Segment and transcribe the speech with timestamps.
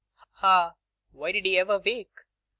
[0.41, 0.73] Ah!
[1.11, 2.21] why did he ever wake?